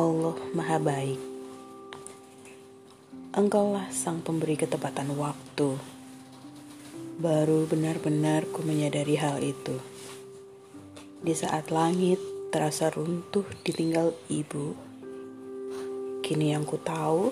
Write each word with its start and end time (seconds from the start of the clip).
Allah 0.00 0.32
Maha 0.56 0.80
Baik. 0.80 1.20
Engkaulah 3.36 3.92
sang 3.92 4.24
pemberi 4.24 4.56
ketepatan 4.56 5.12
waktu. 5.12 5.76
Baru 7.20 7.68
benar-benar 7.68 8.48
ku 8.48 8.64
menyadari 8.64 9.20
hal 9.20 9.44
itu. 9.44 9.76
Di 11.20 11.36
saat 11.36 11.68
langit 11.68 12.16
terasa 12.48 12.88
runtuh 12.88 13.44
ditinggal 13.60 14.16
ibu. 14.32 14.72
Kini 16.24 16.56
yang 16.56 16.64
ku 16.64 16.80
tahu, 16.80 17.28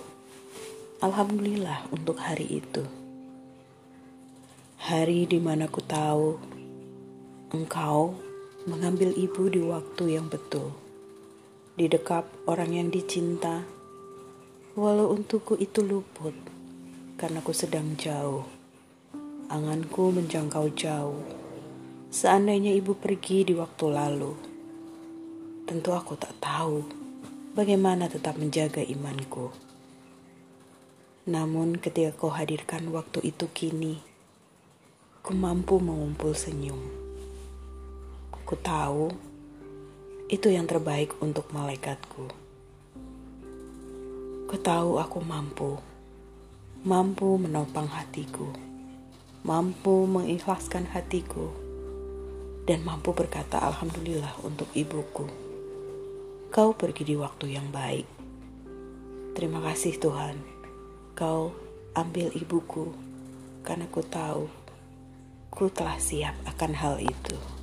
Alhamdulillah 1.01 1.89
untuk 1.89 2.21
hari 2.21 2.61
itu. 2.61 2.85
Hari 4.77 5.25
di 5.25 5.41
mana 5.41 5.73
ku 5.73 5.81
tahu 5.81 6.37
engkau 7.49 8.13
mengambil 8.69 9.17
ibu 9.17 9.49
di 9.49 9.65
waktu 9.65 10.21
yang 10.21 10.29
betul 10.29 10.88
di 11.79 11.87
dekap 11.87 12.27
orang 12.51 12.75
yang 12.75 12.91
dicinta, 12.91 13.63
walau 14.75 15.15
untukku 15.15 15.55
itu 15.63 15.79
luput, 15.87 16.35
karena 17.15 17.39
ku 17.39 17.55
sedang 17.55 17.95
jauh. 17.95 18.43
Anganku 19.47 20.11
menjangkau 20.11 20.75
jauh. 20.75 21.23
Seandainya 22.11 22.75
ibu 22.75 22.99
pergi 22.99 23.47
di 23.47 23.55
waktu 23.55 23.95
lalu, 23.95 24.35
tentu 25.71 25.95
aku 25.95 26.19
tak 26.19 26.35
tahu 26.43 26.83
bagaimana 27.55 28.11
tetap 28.11 28.35
menjaga 28.43 28.83
imanku. 28.83 29.55
Namun 31.31 31.79
ketika 31.79 32.11
kau 32.19 32.35
hadirkan 32.35 32.91
waktu 32.91 33.23
itu 33.23 33.47
kini, 33.55 34.03
ku 35.23 35.31
mampu 35.31 35.79
mengumpul 35.79 36.35
senyum. 36.35 36.83
Ku 38.35 38.59
tahu 38.59 39.28
itu 40.29 40.53
yang 40.53 40.69
terbaik 40.69 41.17
untuk 41.25 41.49
malaikatku. 41.57 42.29
Ketahu 44.53 45.01
aku 45.01 45.25
mampu, 45.25 45.81
mampu 46.85 47.41
menopang 47.41 47.89
hatiku, 47.89 48.53
mampu 49.41 50.05
mengikhlaskan 50.05 50.85
hatiku, 50.93 51.49
dan 52.69 52.85
mampu 52.85 53.17
berkata 53.17 53.57
Alhamdulillah 53.57 54.45
untuk 54.45 54.69
ibuku. 54.77 55.25
Kau 56.53 56.77
pergi 56.77 57.09
di 57.09 57.17
waktu 57.17 57.57
yang 57.57 57.73
baik. 57.73 58.05
Terima 59.33 59.65
kasih 59.65 59.97
Tuhan, 59.97 60.37
kau 61.17 61.57
ambil 61.97 62.29
ibuku, 62.37 62.93
karena 63.65 63.89
ku 63.89 64.05
tahu 64.05 64.45
ku 65.49 65.73
telah 65.73 65.97
siap 65.97 66.37
akan 66.45 66.73
hal 66.77 67.01
itu. 67.01 67.58